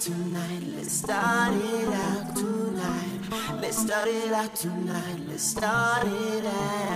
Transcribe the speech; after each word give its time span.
tonight. 0.00 0.62
Let's 0.76 0.92
start 0.92 1.54
it 1.54 1.88
out. 1.88 2.36
Tonight. 2.36 3.20
Let's 3.60 3.78
start 3.78 4.08
it 4.08 4.32
out 4.32 4.54
tonight. 4.54 5.20
Let's 5.28 5.42
start 5.42 6.06
it 6.06 6.44
out 6.46 6.92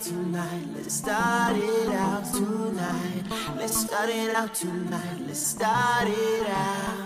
tonight. 0.00 0.66
Let's 0.76 0.94
start 0.94 1.56
it 1.56 1.92
out 1.92 2.24
tonight. 2.32 3.24
Let's 3.56 3.80
start 3.80 4.10
it 4.10 4.34
out 4.34 4.54
tonight. 4.54 5.20
Let's 5.26 5.46
start 5.46 6.08
it 6.08 6.48
out. 6.48 7.03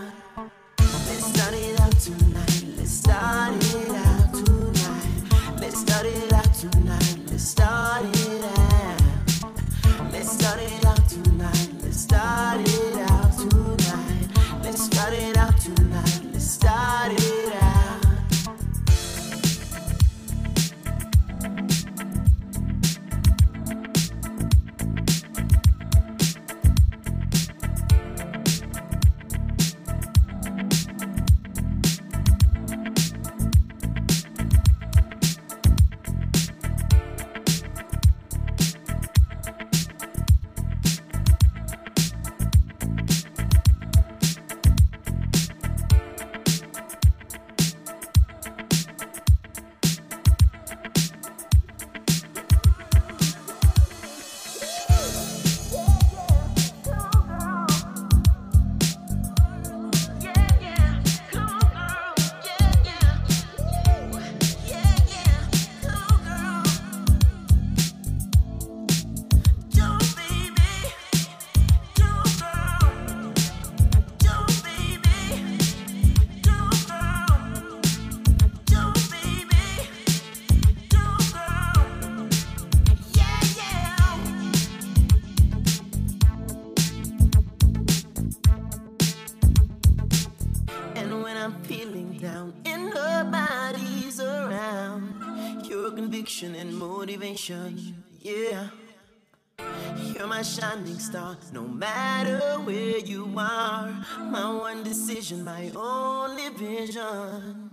My 104.30 104.54
one 104.54 104.82
decision, 104.82 105.44
my 105.44 105.70
only 105.74 106.48
vision. 106.50 107.70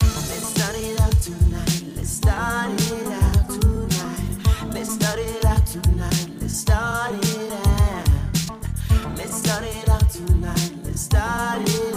Let's 0.00 0.46
start 0.46 0.76
it 0.76 1.00
out 1.00 1.12
tonight. 1.20 1.82
Let's 1.96 2.10
start 2.10 2.80
it 2.80 3.06
out 3.08 3.48
tonight. 3.48 4.74
Let's 4.74 4.92
start 4.94 5.18
it 5.18 5.44
out 5.44 5.66
tonight. 5.66 6.28
Let's 6.40 6.56
start 6.56 7.14
it 7.14 7.52
out. 7.52 8.08
Let's 9.16 9.34
start 9.34 9.64
it 9.64 9.88
out 9.88 10.10
tonight. 10.10 10.72
Let's 10.84 11.00
start 11.00 11.62
it 11.68 11.89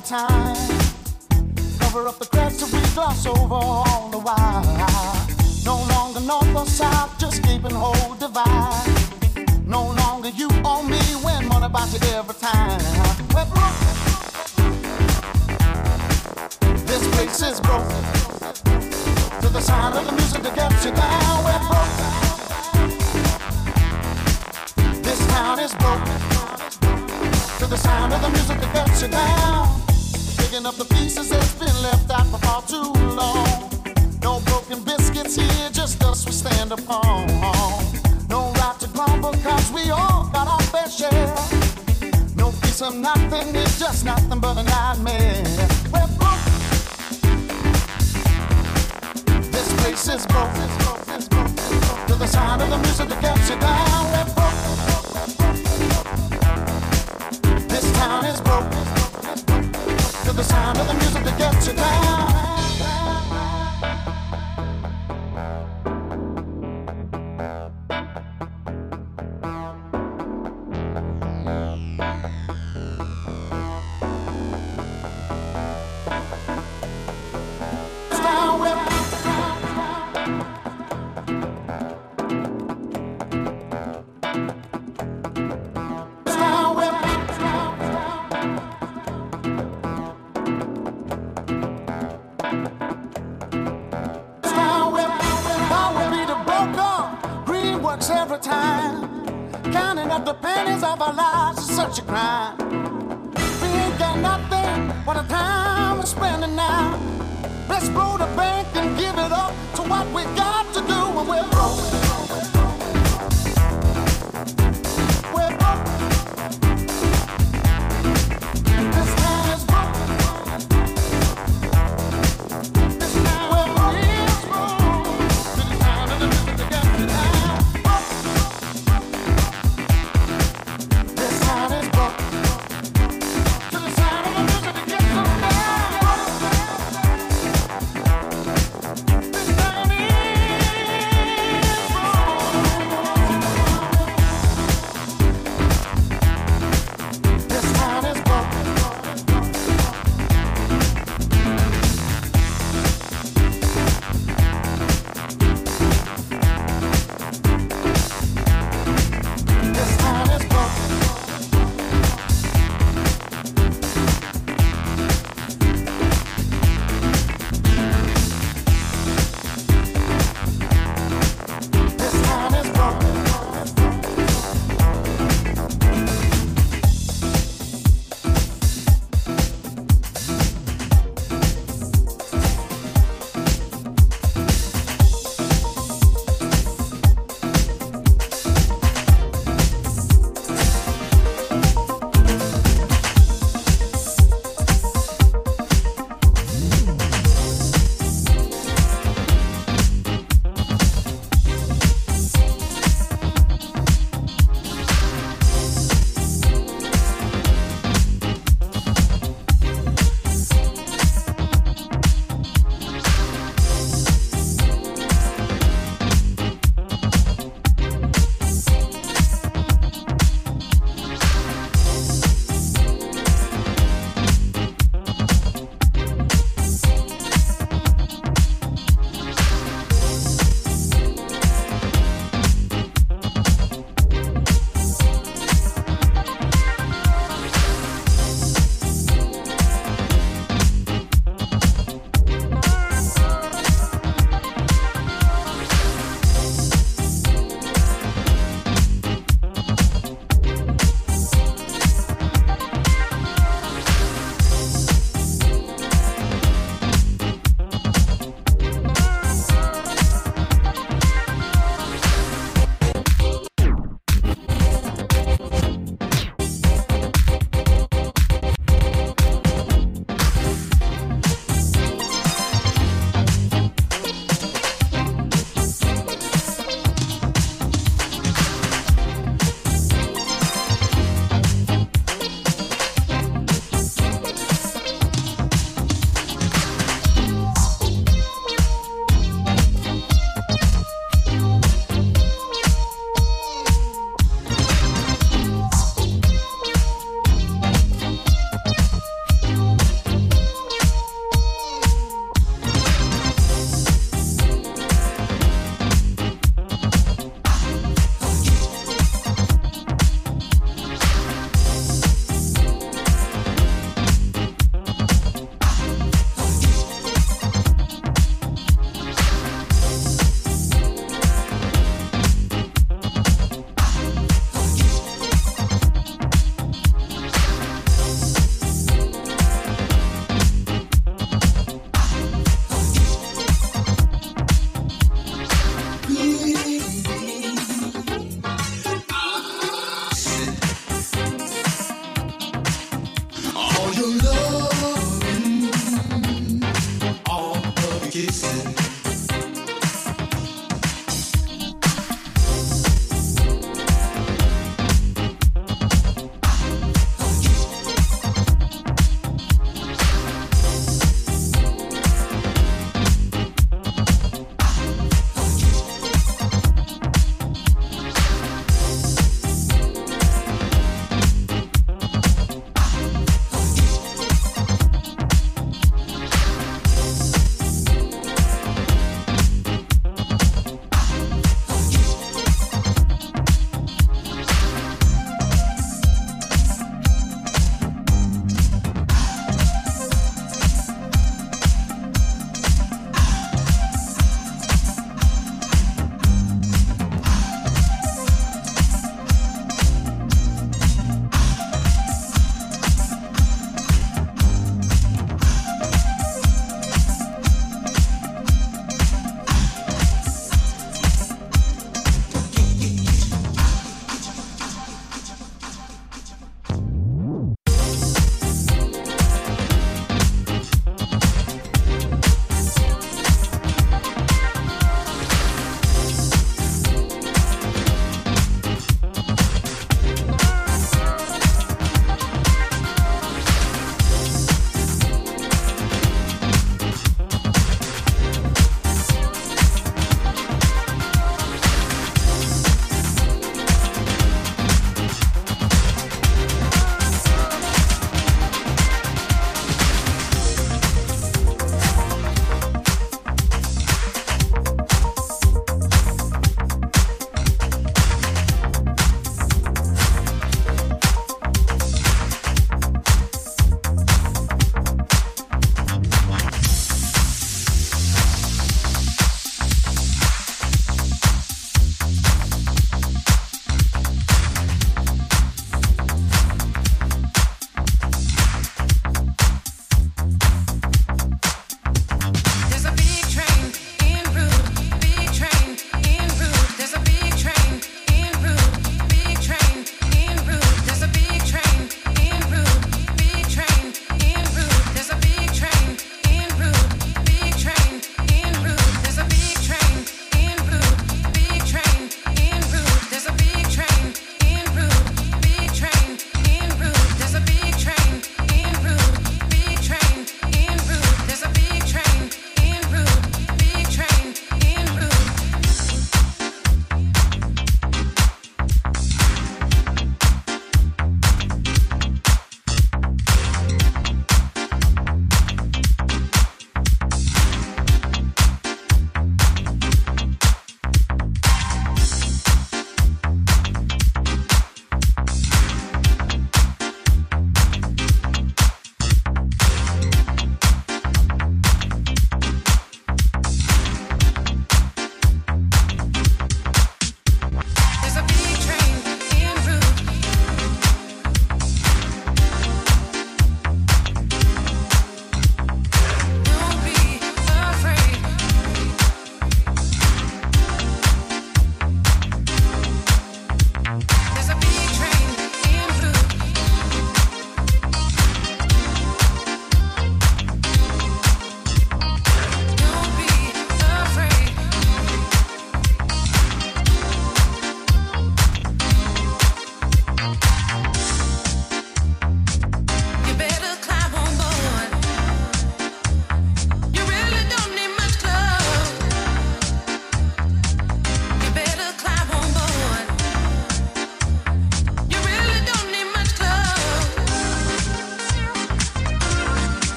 time. 0.00 0.77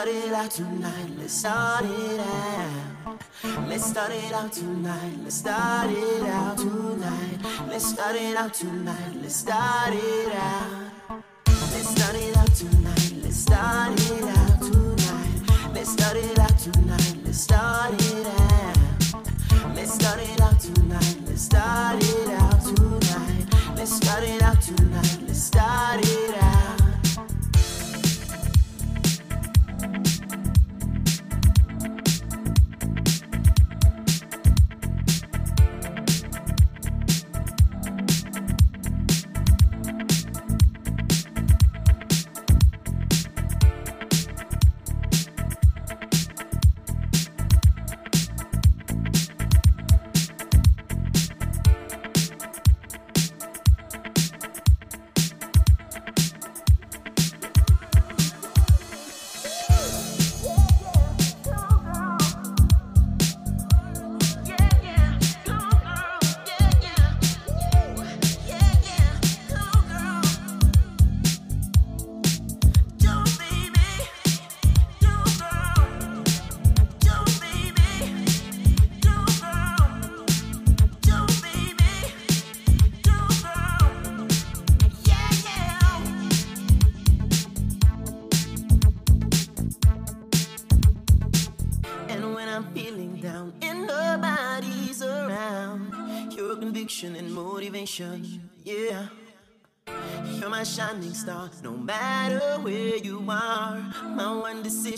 Start 0.00 0.16
it 0.16 0.32
out 0.32 0.50
tonight. 0.50 1.10
Let's 1.18 1.34
start 1.34 1.84
it 1.84 2.20
out. 2.20 3.20
Let's 3.68 3.84
start 3.84 4.10
it 4.12 4.32
out 4.32 4.50
tonight. 4.50 5.12
Let's 5.22 5.34
start 5.34 5.90
it 5.90 6.22
out 6.22 6.56
tonight. 6.56 7.38
Let's 7.68 7.84
start 7.86 8.16
it 8.16 8.34
out 8.34 8.54
tonight. 8.54 9.14
Let's 9.20 9.36
start 9.36 9.92
it 9.92 10.32
out. 10.32 11.22
Let's 11.46 11.88
start 11.90 12.14
it 12.14 12.34
out 12.34 12.54
tonight. 12.54 13.12
Let's 13.22 13.36
start 13.36 14.00
it 14.00 14.24
out 14.24 14.62
tonight. 14.62 15.74
Let's 15.74 15.90
start 15.90 16.16
it 16.16 16.38
out 16.38 16.58
tonight. 16.58 17.16
Let's 17.22 17.40
start 17.40 17.92
it 17.92 18.26
out. 18.26 19.74
Let's 19.74 19.92
start 19.92 20.20
it 20.20 20.40
out 20.40 20.60
tonight. 20.60 21.16
Let's 21.26 21.42
start 21.42 22.02
it 22.02 22.28
out 22.30 22.60
tonight. 22.62 23.76
Let's 23.76 23.96
start 23.96 24.24
it 24.24 24.42
out 24.42 24.62
tonight. 24.62 25.18
Let's 25.26 25.42
start 25.42 26.00
it 26.02 26.42
out. 26.42 26.49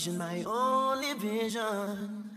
Decision, 0.02 0.18
my 0.18 0.42
only 0.44 1.12
vision. 1.14 2.30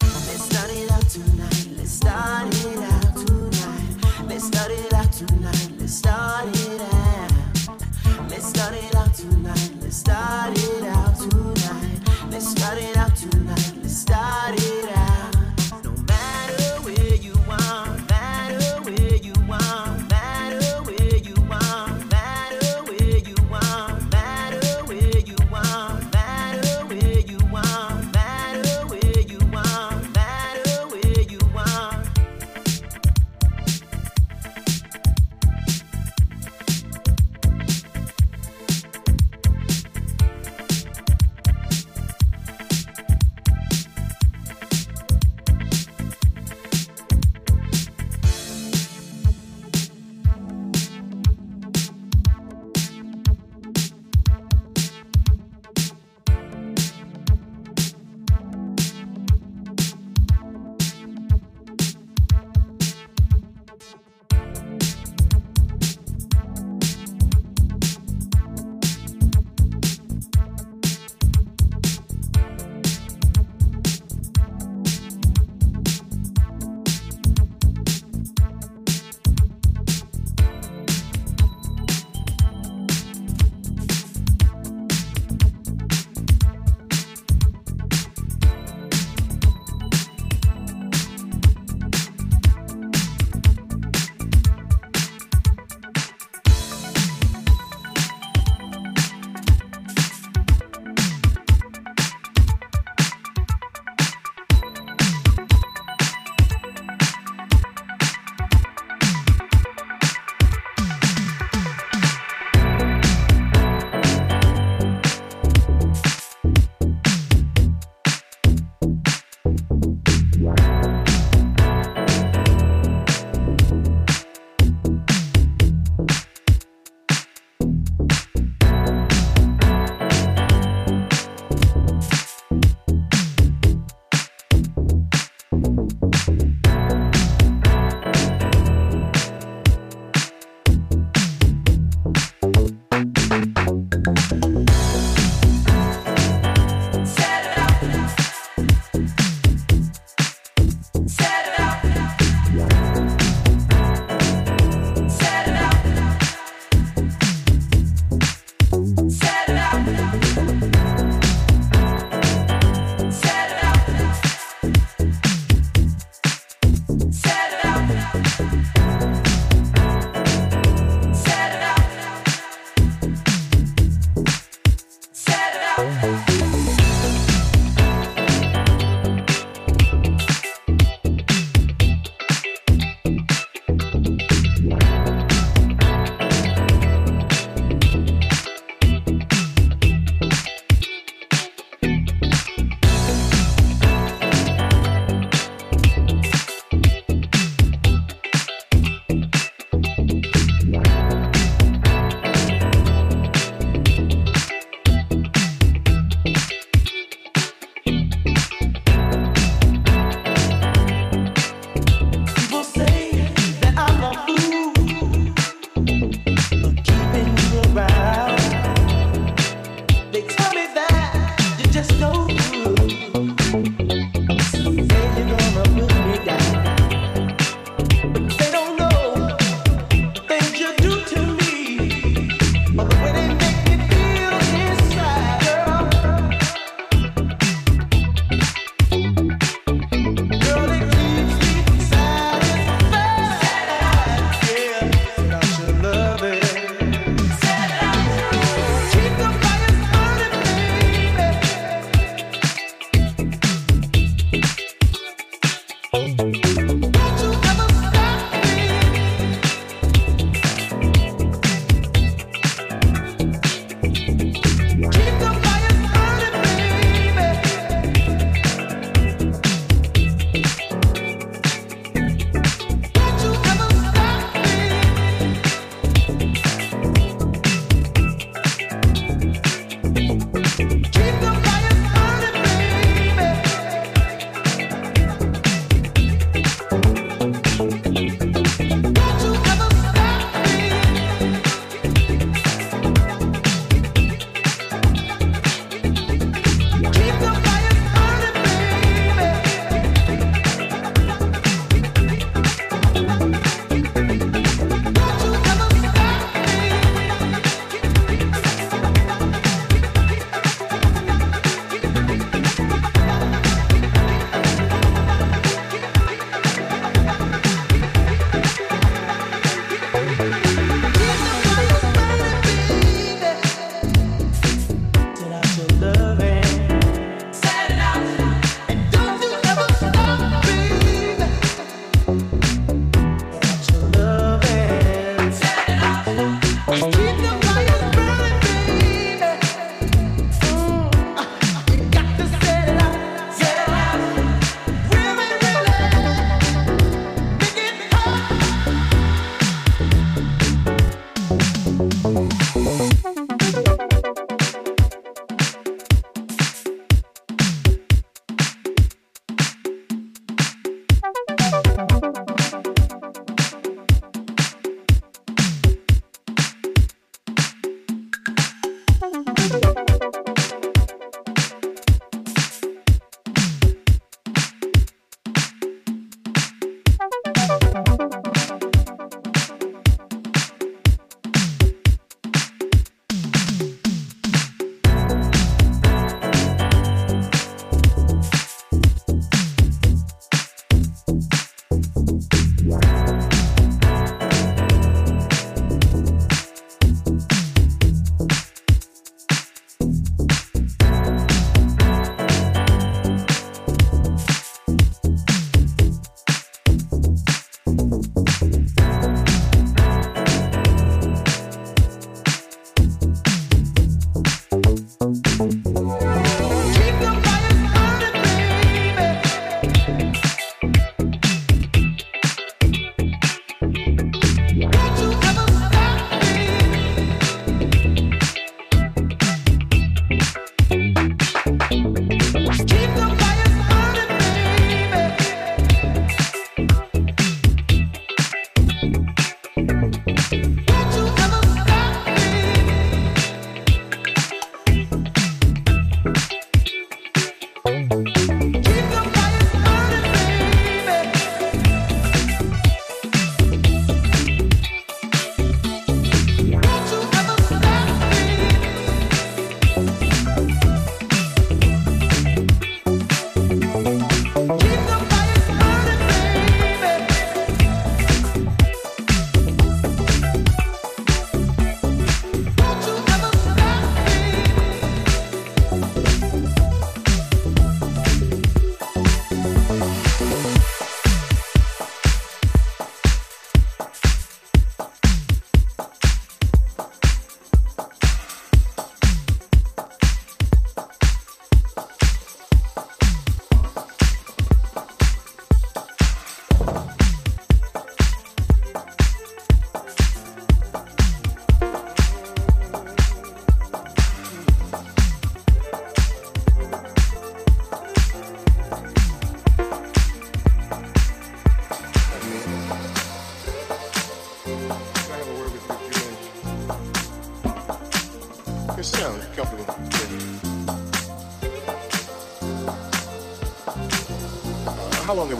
Let's 0.00 0.44
start 0.44 0.70
it 0.70 0.90
out 0.90 1.08
tonight. 1.08 1.68
Let's 1.76 1.90
start 1.90 2.54
it 2.54 2.78
out 2.78 3.16
tonight. 3.16 4.28
Let's 4.28 4.46
start 4.46 4.70
it 4.70 4.92
out 4.94 5.12
tonight. 5.12 5.70
Let's 5.78 5.94
start 5.94 6.48
it 6.48 6.80
out. 6.80 7.32
Let's 8.30 8.46
start 8.46 8.74
it 8.74 8.94
out 8.94 9.14
tonight. 9.14 9.70
Let's 9.80 9.96
start 9.96 10.58
it 10.58 10.84
out 10.84 11.16
tonight. 11.16 12.30
Let's 12.30 12.48
start 12.48 12.78
it 12.78 12.96
out 12.96 13.16
tonight. 13.16 13.72
Let's 13.82 13.96
start 13.96 14.54
it 14.54 14.96
out. 14.96 14.99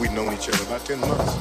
Uh, 0.01 0.09
how 0.09 0.13
long 0.13 0.15
have 0.15 0.15
we 0.15 0.15
known 0.15 0.33
each 0.33 0.49
other? 0.49 0.63
About 0.63 0.85
10 0.85 0.99
months? 1.01 1.40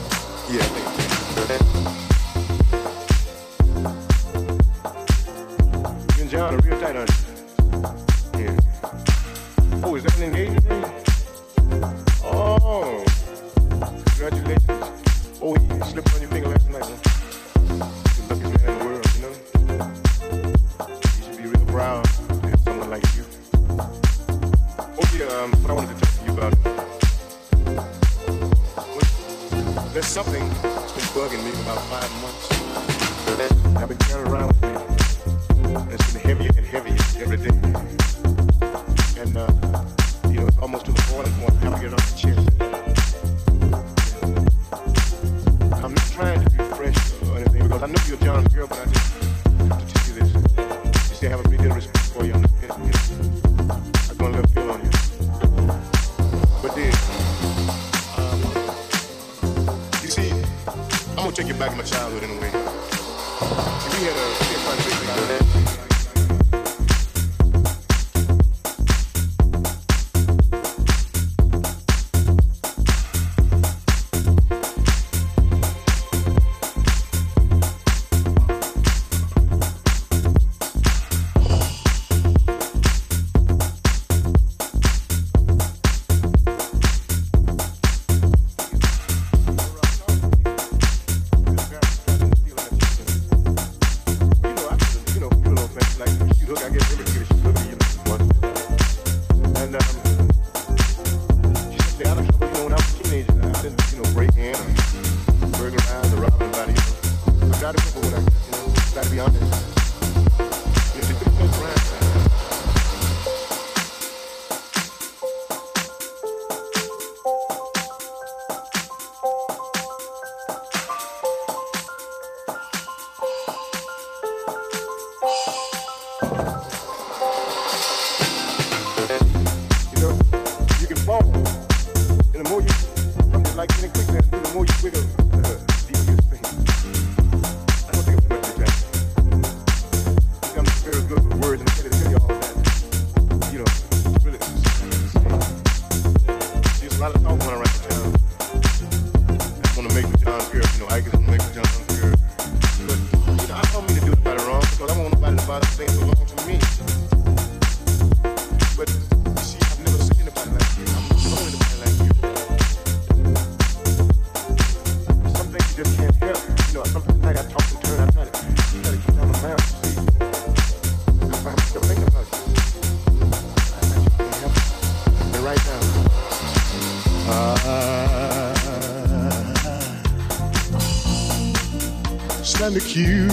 I 182.93 183.30